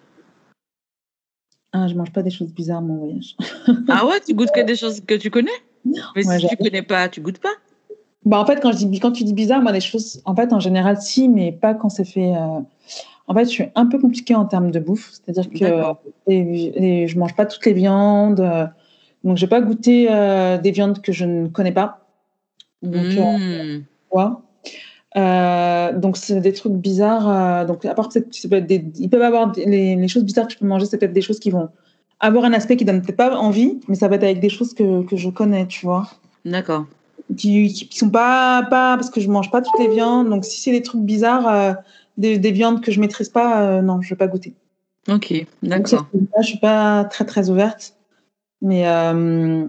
[1.74, 3.36] Ah, je mange pas des choses bizarres mon voyage.
[3.90, 5.52] Ah ouais, tu goûtes que des choses que tu connais?
[6.16, 7.54] Mais Ouais, si tu connais pas, tu goûtes pas?
[8.28, 10.52] Bah en fait, quand je dis quand tu dis bizarre, moi des choses, en fait,
[10.52, 12.36] en général, si, mais pas quand c'est fait.
[12.36, 12.60] euh,
[13.30, 15.66] En fait, je suis un peu compliquée en termes de bouffe, c'est-à-dire que
[16.28, 18.66] les- les- je mange pas toutes les viandes, euh,
[19.24, 22.06] donc je vais pas goûter euh, des viandes que je ne connais pas.
[22.84, 23.20] Donc, Mmh.
[26.00, 27.66] donc c'est des trucs bizarres.
[27.66, 28.10] donc à part
[28.50, 30.98] peut des, ils peuvent avoir des- les, les choses bizarres que je peux manger, c'est
[30.98, 31.70] peut-être des choses qui vont
[32.20, 34.74] avoir un aspect qui donne peut-être pas envie, mais ça va être avec des choses
[34.74, 36.08] que, que je connais, tu vois,
[36.46, 36.86] D'accord.
[37.36, 40.30] Qui, qui, sont pas pas parce que je mange pas toutes les viandes.
[40.30, 41.74] Donc si c'est des trucs bizarres, euh,
[42.18, 44.54] des, des viandes que je maîtrise pas, euh, non, je vais pas goûter.
[45.10, 46.08] Ok, d'accord.
[46.42, 47.94] je suis pas très très ouverte.
[48.62, 49.68] Mais euh,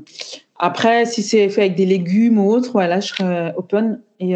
[0.59, 4.01] après, si c'est fait avec des légumes ou autre, ouais, là, je serais open.
[4.19, 4.35] Et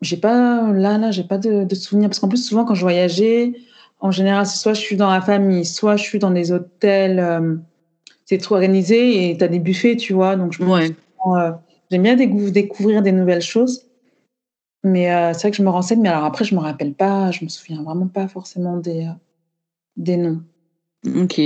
[0.00, 2.08] j'ai pas, là, là, j'ai pas de, de souvenirs.
[2.08, 3.52] Parce qu'en plus, souvent, quand je voyageais,
[4.00, 7.60] en général, c'est soit je suis dans la famille, soit je suis dans des hôtels.
[8.24, 10.36] c'est trop organisé et tu as des buffets, tu vois.
[10.36, 10.94] Donc, je Ouais.
[11.26, 11.52] Euh,
[11.90, 13.86] j'aime bien décou- découvrir des nouvelles choses.
[14.84, 16.00] Mais euh, c'est vrai que je me renseigne.
[16.00, 19.12] Mais alors après, je me rappelle pas, je me souviens vraiment pas forcément des, euh,
[19.96, 20.42] des noms.
[21.16, 21.40] Ok.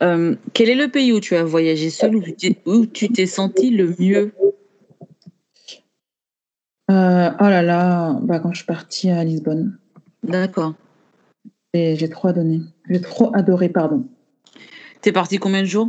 [0.00, 4.32] Quel est le pays où tu as voyagé seul où tu t'es- senti le mieux?
[6.88, 9.78] Oh là là, bah, quand je suis partie à Lisbonne,
[10.22, 10.74] D'accord.
[11.72, 12.60] et j'ai trop adoré.
[12.88, 14.06] J'ai trop adoré, pardon.
[15.00, 15.88] T'es parti combien de jours?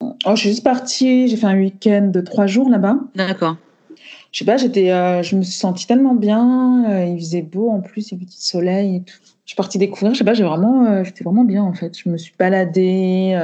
[0.00, 2.98] Oh, je suis juste partie, j'ai fait un week-end de trois jours là-bas.
[3.14, 3.56] D'accord.
[4.30, 6.84] Je sais pas, j'étais, euh, je me suis sentie tellement bien.
[6.90, 9.14] euh, il faisait beau en plus, il y avait du soleil et tout.
[9.44, 11.98] Je suis partie découvrir, je sais pas, j'ai vraiment, euh, j'étais vraiment bien en fait.
[11.98, 13.38] Je me suis baladée,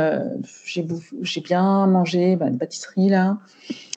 [0.66, 0.86] j'ai
[1.22, 3.38] j'ai bien mangé, bah, des pâtisseries là.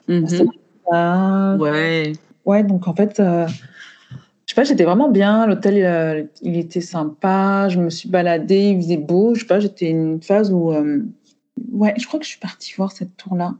[0.08, 0.50] Mhm.
[0.90, 2.12] Ah, Ouais.
[2.46, 3.46] Ouais, donc en fait, je
[4.46, 5.46] sais pas, j'étais vraiment bien.
[5.46, 7.68] L'hôtel, il était sympa.
[7.68, 9.34] Je me suis baladée, il faisait beau.
[9.34, 10.72] Je sais pas, j'étais une phase où.
[11.72, 13.54] Euh, ouais, je crois que je suis partie voir cette tour-là.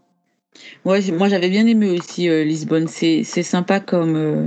[0.84, 2.88] Ouais, moi j'avais bien aimé aussi euh, Lisbonne.
[2.88, 4.46] C'est c'est sympa comme euh,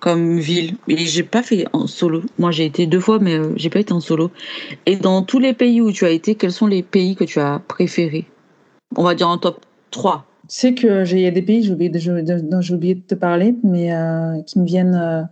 [0.00, 0.76] comme ville.
[0.88, 2.22] Et j'ai pas fait en solo.
[2.38, 4.30] Moi j'ai été deux fois, mais euh, j'ai pas été en solo.
[4.86, 7.40] Et dans tous les pays où tu as été, quels sont les pays que tu
[7.40, 8.26] as préférés?
[8.96, 10.26] On va dire en top 3.
[10.48, 12.60] Tu sais que j'ai il y a des pays j'ai oublié de, je- de- dont
[12.60, 14.94] j'ai oublié de te parler, mais euh, qui me viennent.
[14.94, 15.22] euh,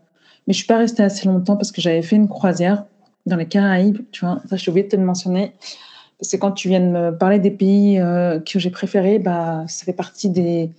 [0.47, 2.85] mais je suis pas restée assez longtemps parce que j'avais fait une croisière
[3.27, 3.99] dans les Caraïbes.
[4.13, 5.53] Tu vois, ça j'ai oublié de te le mentionner.
[6.21, 9.85] Que quand tu viens de me parler des pays euh, que j'ai préférés, bah, ça
[9.85, 10.71] fait partie des,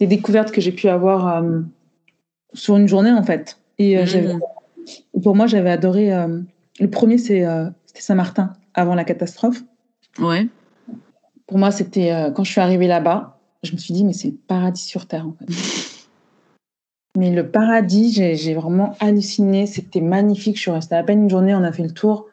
[0.00, 1.60] des découvertes que j'ai pu avoir euh,
[2.54, 3.58] sur une journée en fait.
[3.78, 5.22] Et euh, Mhm.
[5.22, 6.10] pour moi, j'avais adoré.
[6.80, 7.44] le premier, c'est,
[7.86, 9.62] c'était Saint-Martin avant la catastrophe.
[10.18, 10.46] Ouais.
[11.46, 14.36] Pour moi, c'était quand je suis arrivée là-bas, je me suis dit, mais c'est le
[14.46, 15.46] paradis sur Terre, en fait.
[17.16, 19.66] Mais le paradis, j'ai j'ai vraiment halluciné.
[19.66, 20.54] C'était magnifique.
[20.56, 22.26] Je suis restée à peine une journée, on a fait le tour.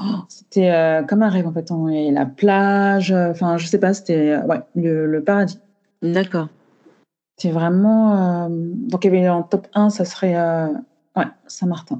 [0.00, 1.70] Oh, c'était euh, comme un rêve, en fait.
[1.70, 5.58] On- et la plage, euh, enfin, je sais pas, c'était euh, ouais, le, le paradis.
[6.02, 6.48] D'accord.
[7.36, 8.44] C'est vraiment.
[8.44, 10.68] euh, Donc, il y avait en top 1, ça serait euh,
[11.16, 11.98] ouais, Saint-Martin.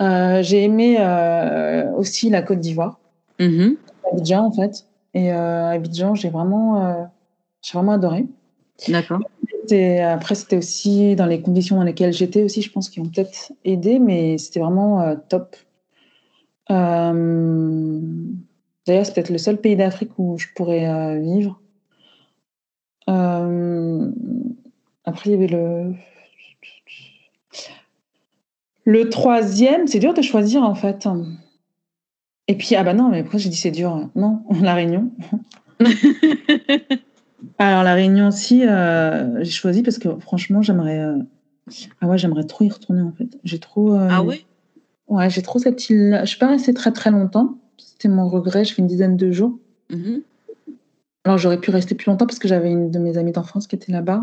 [0.00, 2.98] Euh, j'ai aimé euh, aussi la Côte d'Ivoire.
[3.40, 3.76] Mhm.
[4.12, 4.84] Abidjan en fait.
[5.14, 7.04] Et euh, Abidjan, j'ai vraiment, euh,
[7.62, 8.26] j'ai vraiment adoré.
[8.88, 9.20] D'accord.
[10.02, 13.52] Après, c'était aussi dans les conditions dans lesquelles j'étais aussi, je pense, qui ont peut-être
[13.64, 15.56] aidé, mais c'était vraiment euh, top.
[16.70, 18.00] Euh,
[18.86, 21.60] D'ailleurs, c'est peut-être le seul pays d'Afrique où je pourrais euh, vivre.
[23.10, 24.10] Euh,
[25.04, 25.92] Après, il y avait le.
[28.84, 31.06] Le troisième, c'est dur de choisir en fait.
[32.46, 34.08] Et puis, ah bah non, mais pourquoi j'ai dit c'est dur?
[34.14, 35.10] Non, La Réunion.
[37.58, 40.98] Alors, La Réunion aussi, euh, j'ai choisi parce que franchement, j'aimerais.
[40.98, 41.18] euh,
[42.00, 43.28] Ah ouais, j'aimerais trop y retourner en fait.
[43.44, 43.92] J'ai trop.
[43.94, 44.42] euh, Ah ouais?
[45.08, 46.18] Ouais, j'ai trop cette île.
[46.20, 47.58] Je suis pas restée très très longtemps.
[47.78, 48.64] C'était mon regret.
[48.64, 49.58] Je fais une dizaine de jours.
[49.90, 50.22] Mhm.
[51.24, 53.76] Alors, j'aurais pu rester plus longtemps parce que j'avais une de mes amies d'enfance qui
[53.76, 54.22] était là-bas.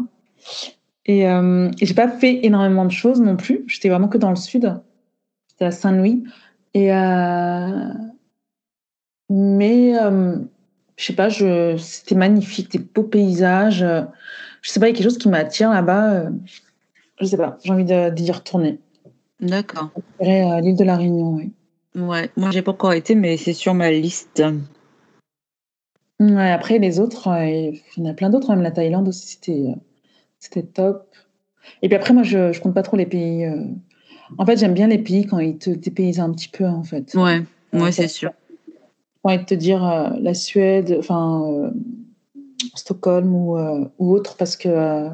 [1.05, 3.63] Et, euh, et j'ai pas fait énormément de choses non plus.
[3.67, 4.73] J'étais vraiment que dans le sud.
[5.49, 6.23] J'étais à Saint-Louis.
[6.73, 7.93] Et euh,
[9.29, 10.37] mais euh,
[10.97, 11.77] je sais pas, je...
[11.77, 13.85] c'était magnifique, des beaux paysages.
[14.61, 16.13] Je sais pas, il y a quelque chose qui m'attire là-bas.
[16.13, 16.29] euh,
[17.19, 18.79] Je sais pas, j'ai envie d'y retourner.
[19.39, 19.89] D'accord.
[20.19, 21.51] L'île de la Réunion, oui.
[21.95, 22.29] Ouais.
[22.35, 24.43] Moi j'ai pas encore été, mais c'est sur ma liste.
[26.19, 29.27] Ouais, après, les autres, euh, il y en a plein d'autres, même la Thaïlande aussi,
[29.27, 29.75] c'était euh,
[30.39, 31.09] c'était top.
[31.81, 33.43] Et puis après, moi, je, je compte pas trop les pays.
[33.45, 33.63] euh,
[34.37, 37.13] En fait, j'aime bien les pays quand ils te dépaysent un petit peu, en fait.
[37.15, 37.41] Ouais,
[37.73, 38.31] ouais, Euh, c'est sûr.
[38.67, 38.73] J'ai
[39.23, 41.71] envie de te dire euh, la Suède, enfin euh,
[42.75, 45.09] Stockholm ou, euh, ou autre, parce que.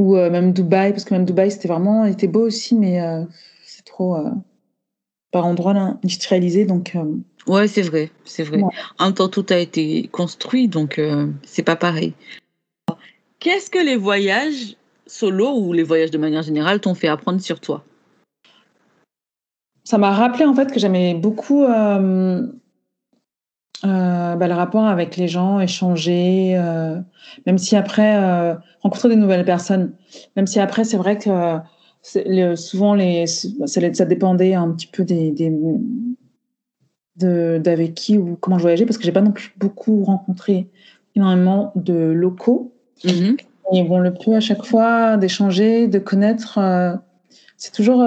[0.00, 2.06] Ou euh, même Dubaï, parce que même Dubaï, c'était vraiment.
[2.06, 3.22] il était beau aussi, mais euh,
[3.64, 4.16] c'est trop.
[4.16, 4.30] euh,
[5.30, 6.96] par endroits industrialisé, donc.
[7.46, 8.62] Ouais, c'est vrai, c'est vrai.
[8.62, 8.72] Ouais.
[8.98, 11.00] En même temps, tout a été construit, donc
[11.44, 12.14] c'est pas pareil.
[13.38, 14.74] Qu'est-ce que les voyages
[15.06, 17.84] solo ou les voyages de manière générale t'ont fait apprendre sur toi?
[19.84, 22.46] Ça m'a rappelé en fait que j'aimais beaucoup euh,
[23.84, 26.98] euh, bah, le rapport avec les gens, échanger, euh,
[27.46, 29.92] même si après euh, rencontrer des nouvelles personnes,
[30.36, 31.58] même si après c'est vrai que
[32.26, 35.52] le- souvent les, ça, dépendait un petit peu des, des
[37.16, 40.68] de d'avec qui ou comment je voyageais parce que j'ai pas non plus beaucoup rencontré
[41.16, 42.72] énormément de locaux.
[43.04, 43.36] Mhm.
[43.72, 46.58] Et bon, le peu à chaque fois d'échanger, de connaître,
[47.56, 48.02] c'est toujours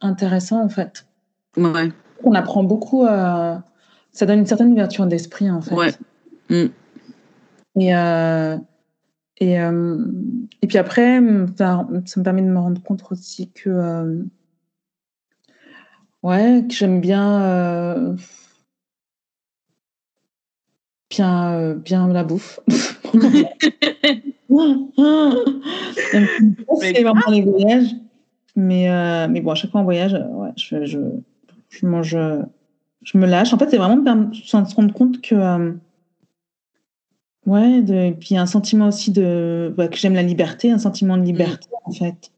[0.00, 1.06] intéressant en fait.
[1.56, 1.88] Ouais,
[2.22, 3.04] On apprend beaucoup.
[3.04, 3.56] euh,
[4.12, 5.74] ça donne une certaine ouverture d'esprit, en fait.
[5.74, 5.92] ouais.
[6.50, 6.68] Mm.
[7.80, 8.56] Et, euh,
[9.38, 10.04] et, euh,
[10.62, 11.20] et puis après,
[11.56, 14.24] ça, ça me permet de me rendre compte aussi que, euh,
[16.22, 18.16] ouais, que j'aime bien,
[21.10, 22.58] bien, bien la bouffe.
[26.80, 27.94] c'est vraiment les voyages.
[28.56, 30.98] Mais, mais bon, à chaque fois en voyage, ouais, je, je,
[31.70, 32.16] je mange,
[33.02, 33.52] je me lâche.
[33.52, 35.72] En fait, c'est vraiment de se rendre compte que, euh,
[37.46, 41.16] ouais, de, et puis un sentiment aussi de, ouais, que j'aime la liberté, un sentiment
[41.16, 42.30] de liberté, en fait.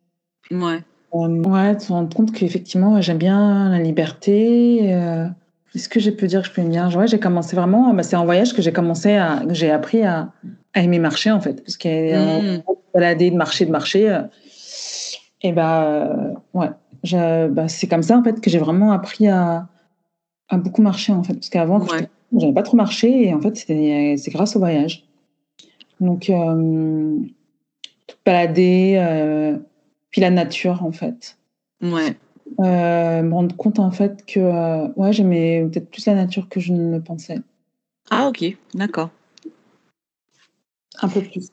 [0.51, 0.83] Ouais.
[1.15, 4.93] Euh, ouais, de se rendre compte qu'effectivement, ouais, j'aime bien la liberté.
[4.95, 5.27] euh,
[5.75, 6.93] Est-ce que je peux dire que je peux bien?
[6.95, 10.05] Ouais, j'ai commencé vraiment, bah, c'est en voyage que j'ai commencé à, que j'ai appris
[10.05, 10.33] à,
[10.75, 11.63] à aimer marcher, en fait.
[11.65, 12.63] Parce qu'il y a Mm.
[12.95, 14.09] balader, de marcher, de marcher.
[14.11, 14.23] euh,
[15.43, 16.69] et bah, ouais,
[17.49, 19.69] bah, c'est comme ça en fait que j'ai vraiment appris à,
[20.51, 21.35] à beaucoup marcher en fait.
[21.35, 22.09] Parce qu'avant, Ouais.
[22.37, 25.05] j'avais pas trop marché et en fait, c'est grâce au voyage.
[26.01, 27.19] Donc, euh,
[28.25, 29.57] balader, euh,
[30.11, 31.39] puis la nature en fait.
[31.83, 32.17] Ouais.
[32.59, 36.59] Euh, me rendre compte en fait que euh, ouais, j'aimais peut-être plus la nature que
[36.59, 37.39] je ne le pensais.
[38.11, 39.11] Ah, ok, d'accord.
[41.01, 41.49] Un peu plus.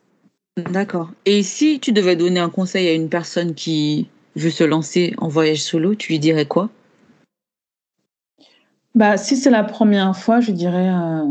[0.71, 1.11] D'accord.
[1.25, 5.27] Et si tu devais donner un conseil à une personne qui veut se lancer en
[5.27, 6.69] voyage solo, tu lui dirais quoi?
[8.95, 11.25] Bah, si c'est la première fois, je dirais euh,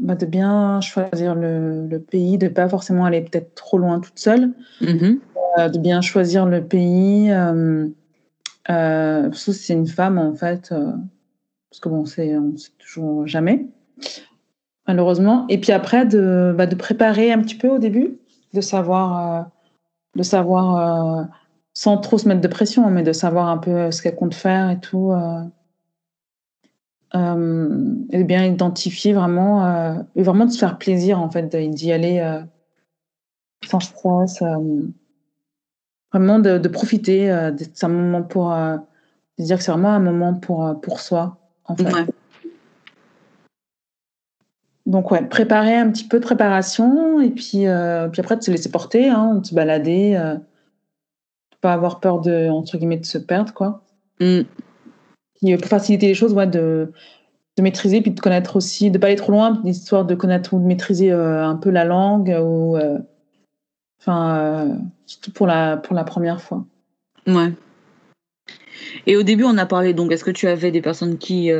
[0.00, 4.18] bah, de bien choisir le, le pays, de pas forcément aller peut-être trop loin toute
[4.18, 5.20] seule, Mhm.
[5.58, 7.30] euh, de bien choisir le pays.
[7.32, 7.88] Euh,
[8.68, 10.68] euh, surtout si c'est une femme, en fait,
[11.70, 13.66] parce que bon, c'est, on sait toujours jamais,
[14.86, 15.46] malheureusement.
[15.48, 18.18] Et puis après, de, bah, de préparer un petit peu au début,
[18.52, 19.48] de savoir,
[20.16, 21.28] de savoir
[21.74, 24.70] sans trop se mettre de pression, mais de savoir un peu ce qu'elle compte faire
[24.70, 25.12] et tout.
[27.14, 31.44] Euh, et de bien identifier vraiment, euh, et vraiment de se faire plaisir en fait,
[31.44, 32.40] de- d'y aller euh,
[33.64, 34.42] sans stress,
[36.12, 40.34] vraiment de, de profiter, de- un moment pour, de dire que c'est vraiment un moment
[40.34, 41.84] pour, pour soi en fait.
[41.84, 42.06] Ouais.
[44.86, 48.52] Donc ouais, préparer un petit peu de préparation et puis, euh, puis après de se
[48.52, 50.36] laisser porter, hein, de se balader, euh,
[51.60, 53.82] pas avoir peur de entre guillemets de se perdre quoi.
[54.20, 54.42] Mm.
[55.36, 56.92] Puis, euh, pour faciliter les choses, ouais, de,
[57.56, 60.58] de maîtriser, puis de connaître aussi, de pas aller trop loin, histoire de connaître ou
[60.58, 62.98] de maîtriser euh, un peu la langue, ou euh,
[64.00, 66.64] enfin, surtout pour la, pour la première fois.
[67.26, 67.52] Ouais.
[69.06, 71.50] Et au début, on a parlé, donc, est-ce que tu avais des personnes qui,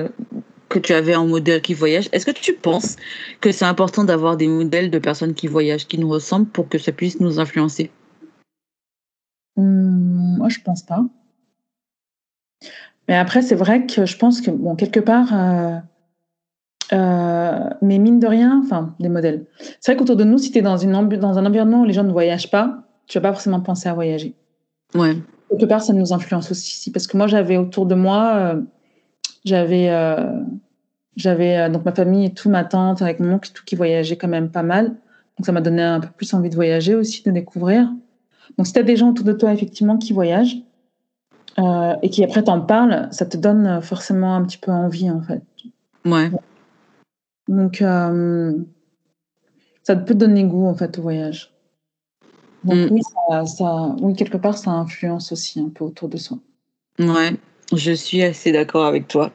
[0.68, 2.08] que tu avais en modèle qui voyagent?
[2.12, 2.96] Est-ce que tu penses
[3.40, 6.78] que c'est important d'avoir des modèles de personnes qui voyagent, qui nous ressemblent pour que
[6.78, 7.90] ça puisse nous influencer?
[9.56, 11.04] Hum, moi, je pense pas.
[13.08, 15.78] Mais après, c'est vrai que je pense que, bon, quelque part, euh,
[16.92, 19.46] euh, mais mine de rien, enfin, des modèles.
[19.80, 21.92] C'est vrai qu'autour de nous, si tu es dans, une dans un environnement où les
[21.92, 24.34] gens ne voyagent pas, tu vas pas forcément penser à voyager.
[24.94, 25.16] Ouais.
[25.50, 26.90] quelque part, ça nous influence aussi.
[26.90, 28.60] Parce que moi, j'avais autour de moi, euh,
[29.44, 30.40] j'avais, euh,
[31.16, 34.16] j'avais euh, donc ma famille et tout, ma tante, avec mon oncle, tout qui voyageait
[34.16, 34.96] quand même pas mal.
[35.38, 37.92] Donc ça m'a donné un peu plus envie de voyager aussi, de découvrir.
[38.56, 40.58] Donc si tu as des gens autour de toi, effectivement, qui voyagent
[41.58, 45.10] euh, et qui après t'en parlent, ça te donne euh, forcément un petit peu envie,
[45.10, 45.42] en fait.
[46.04, 46.30] Ouais.
[47.48, 48.52] Donc euh,
[49.82, 51.52] ça peut te donner goût, en fait, au voyage.
[52.64, 52.94] Donc Mm.
[52.94, 56.38] oui, ça, ça- oui, quelque part, ça influence aussi un peu autour de soi.
[56.98, 57.32] Ouais.
[57.74, 59.32] Je suis assez d'accord avec toi.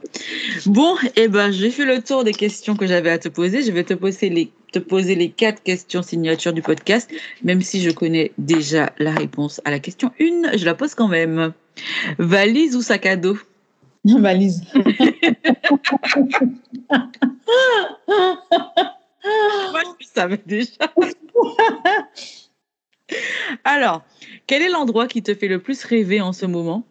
[0.65, 3.62] Bon, eh ben, j'ai fait le tour des questions que j'avais à te poser.
[3.62, 7.12] Je vais te poser les, te poser les quatre questions signatures du podcast,
[7.43, 11.10] même si je connais déjà la réponse à la question 1, je la pose quand
[11.10, 11.51] même.
[12.17, 13.38] Valise ou sac à dos?
[14.05, 14.62] Valise.
[19.71, 20.71] Moi, je savais déjà.
[23.63, 24.03] Alors,
[24.47, 26.84] quel est l'endroit qui te fait le plus rêver en ce moment?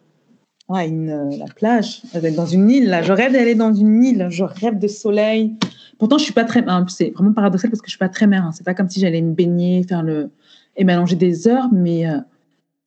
[0.69, 2.87] Ouais, une, euh, la plage, d'être dans une île.
[2.89, 3.01] Là.
[3.01, 4.27] Je rêve d'aller dans une île.
[4.29, 5.53] Je rêve de soleil.
[5.99, 6.63] Pourtant, je suis pas très.
[6.67, 8.45] hein, c'est vraiment paradoxal parce que je suis pas très mer.
[8.45, 8.51] hein.
[8.53, 10.31] C'est pas comme si j'allais me baigner, faire le
[10.77, 12.17] et m'allonger des heures, mais euh,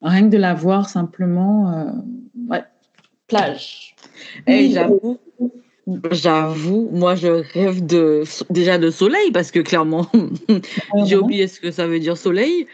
[0.02, 1.72] rien que de la voir simplement.
[1.72, 1.90] euh,
[2.48, 2.64] ouais,
[3.26, 3.94] plage.
[4.46, 4.72] Eh, Oui.
[4.72, 5.18] j'avoue,
[6.10, 10.06] j'avoue, moi je rêve de déjà de soleil parce que clairement
[11.04, 12.66] j'ai oublié ce que ça veut dire soleil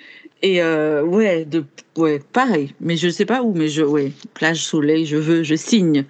[0.43, 1.65] et euh, ouais de
[1.97, 5.55] ouais pareil mais je sais pas où mais je ouais plage soleil je veux je
[5.55, 6.05] signe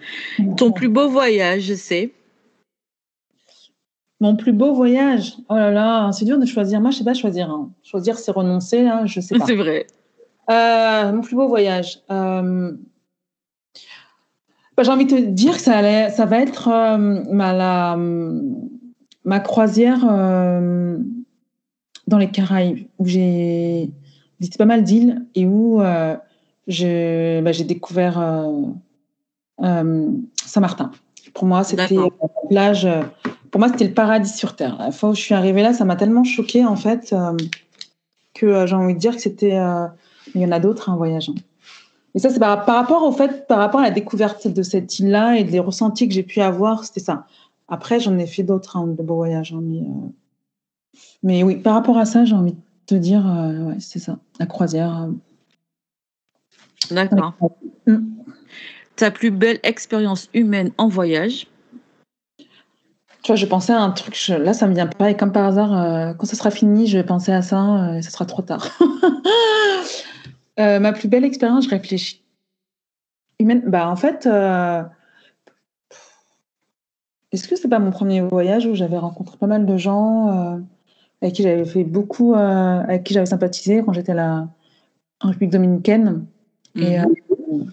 [0.56, 2.10] ton plus beau voyage sais
[4.20, 5.32] Mon plus beau voyage?
[5.48, 6.78] Oh là là, c'est dur de choisir.
[6.80, 7.48] Moi, je sais pas choisir.
[7.50, 7.70] hein.
[7.82, 8.82] Choisir, c'est renoncer.
[8.84, 9.46] Là, je sais pas.
[9.46, 9.86] c'est vrai
[10.50, 12.00] Euh, mon plus beau voyage.
[12.10, 12.72] Euh,
[14.76, 17.96] bah, J'ai envie de te dire que ça, allait, ça va être euh, ma, la,
[19.24, 20.00] ma croisière
[22.06, 23.90] dans les Caraïbes, où j'ai
[24.40, 26.22] visité pas mal d'îles et où bah,
[26.66, 28.48] j'ai découvert
[29.60, 30.90] Saint-Martin.
[31.32, 32.08] Pour moi, c'était la
[32.48, 32.88] plage.
[33.52, 34.76] Pour moi, c'était le paradis sur Terre.
[34.78, 37.14] La fois où je suis arrivée là, ça m'a tellement choquée, en fait,
[38.34, 39.60] que j'ai envie de dire que c'était.
[40.34, 41.28] Il y en a d'autres, voyage.
[41.30, 41.34] hein.
[42.14, 44.98] Mais ça, c'est par, par rapport au fait, par rapport à la découverte de cette
[44.98, 47.26] île-là et des ressentis que j'ai pu avoir, c'était ça.
[47.68, 49.52] Après, j'en ai fait d'autres, hein, de beaux voyages.
[49.52, 50.08] hein, mais, euh,
[51.22, 54.18] mais oui, par rapport à ça, j'ai envie de te dire, euh, ouais, c'est ça,
[54.40, 55.02] la croisière.
[55.02, 55.12] euh,
[56.90, 57.34] d'accord
[57.86, 57.98] Mm.
[58.96, 61.46] ta plus belle expérience humaine en voyage?
[63.22, 65.30] Tu vois, je pensais à un truc, je- là, ça me vient pas, et comme
[65.30, 68.42] par hasard, quand ça sera fini, je vais penser à ça, et ça sera trop
[68.42, 68.66] tard.
[70.60, 72.22] Euh, ma plus belle expérience, je réfléchis.
[73.66, 74.82] Bah, en fait, euh,
[77.32, 80.58] est-ce que c'est pas mon premier voyage où j'avais rencontré pas mal de gens euh,
[81.22, 82.36] avec qui j'avais fait beaucoup, euh,
[82.82, 84.48] avec qui j'avais sympathisé quand j'étais là
[85.20, 86.26] en République dominicaine.
[86.76, 87.72] Et, Mhm.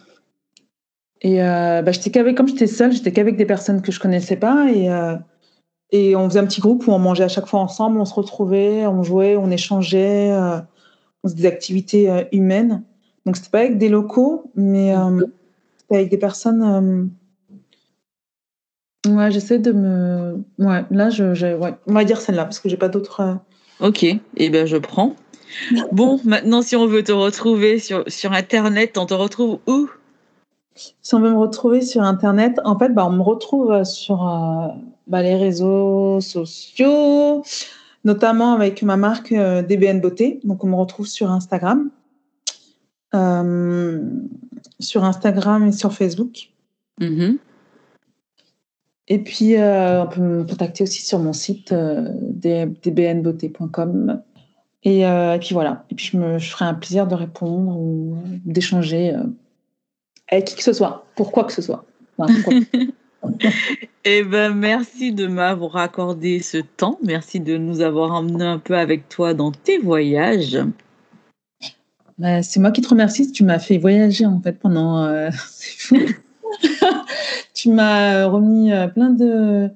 [1.22, 4.72] et bah, j'étais qu'avec, comme j'étais seule, j'étais qu'avec des personnes que je connaissais pas.
[4.72, 4.90] Et,
[5.92, 8.14] et on faisait un petit groupe où on mangeait à chaque fois ensemble, on se
[8.14, 10.32] retrouvait, on jouait, on échangeait,
[11.24, 12.84] des activités euh, humaines.
[13.26, 15.22] Donc c'était pas avec des locaux, mais euh,
[15.78, 16.64] c'était avec des personnes.
[16.64, 17.06] euh,
[19.08, 20.44] Ouais, j'essaie de me.
[20.60, 21.74] Ouais, là, je, je- ouais.
[21.88, 23.38] on va dire celle-là parce que j'ai pas d'autres.
[23.80, 25.16] ok et eh ben je prends
[25.92, 29.88] bon maintenant si on veut te retrouver sur sur internet on te retrouve où?
[31.02, 34.68] Si on veut me retrouver sur Internet, en fait, bah, on me retrouve sur euh,
[35.08, 37.42] bah, les réseaux sociaux,
[38.08, 40.40] notamment avec ma marque euh, DBN Beauté.
[40.46, 41.92] Donc, on me retrouve sur Instagram,
[43.14, 44.02] Euh,
[44.80, 46.52] sur Instagram et sur Facebook.
[47.00, 47.38] Mhm.
[49.10, 52.10] Et puis, euh, on peut me contacter aussi sur mon site euh,
[52.84, 54.22] dbnbeauté.com.
[54.84, 55.86] Et, et puis voilà.
[55.90, 59.14] Et puis, je me je ferai un plaisir de répondre ou d'échanger
[60.30, 61.84] avec qui que ce soit, pour quoi que ce soit.
[64.06, 66.98] Eh ben, merci de m'avoir accordé ce temps.
[67.04, 70.58] Merci de nous avoir emmené un peu avec toi dans tes voyages.
[72.18, 73.32] Bah, c'est moi qui te remercie.
[73.32, 75.04] Tu m'as fait voyager en fait pendant.
[75.04, 75.30] euh,
[77.54, 79.70] tu m'as remis euh, plein de,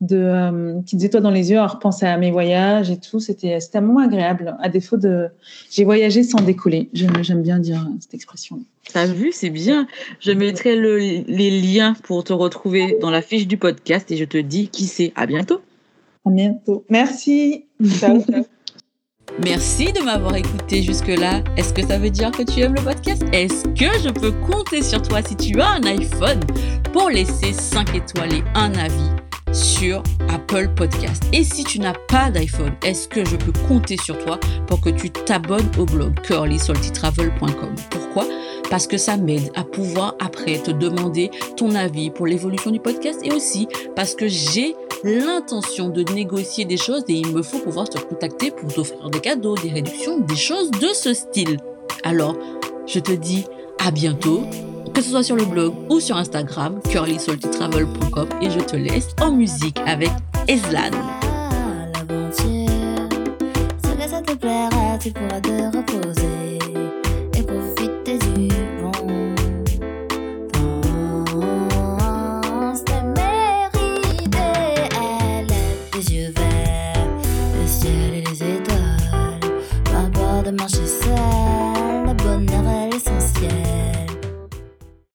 [0.00, 3.18] de euh, petites étoiles dans les yeux à repenser à mes voyages et tout.
[3.20, 4.56] C'était moment agréable.
[4.60, 5.28] À défaut de.
[5.70, 6.88] J'ai voyagé sans décoller.
[6.92, 8.60] J'aime bien dire euh, cette expression.
[8.92, 9.86] T'as vu, c'est bien.
[10.20, 14.24] Je mettrai le- les liens pour te retrouver dans la fiche du podcast et je
[14.24, 15.12] te dis qui c'est.
[15.16, 15.60] À bientôt.
[16.24, 16.84] À bientôt.
[16.88, 17.64] Merci.
[17.98, 18.22] Ciao.
[19.44, 21.42] Merci de m'avoir écouté jusque-là.
[21.56, 23.22] Est-ce que ça veut dire que tu aimes le podcast?
[23.32, 26.40] Est-ce que je peux compter sur toi si tu as un iPhone?
[26.92, 29.10] Pour laisser 5 étoiles et un avis
[29.52, 31.22] sur Apple Podcast.
[31.32, 34.90] Et si tu n'as pas d'iPhone, est-ce que je peux compter sur toi pour que
[34.90, 38.26] tu t'abonnes au blog curlysaltytravel.com Pourquoi?
[38.70, 43.20] Parce que ça m'aide à pouvoir après te demander ton avis pour l'évolution du podcast
[43.24, 47.88] et aussi parce que j'ai l'intention de négocier des choses et il me faut pouvoir
[47.88, 51.58] te contacter pour t'offrir des cadeaux, des réductions, des choses de ce style.
[52.04, 52.36] Alors,
[52.86, 53.44] je te dis
[53.78, 54.42] à bientôt,
[54.98, 59.30] que ce soit sur le blog ou sur Instagram, curlysaltytravel.com et je te laisse en
[59.30, 60.10] musique avec
[60.48, 60.90] Eslan.